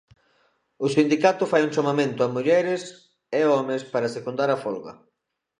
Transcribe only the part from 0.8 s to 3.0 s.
O sindicato fai un chamamento a mulleres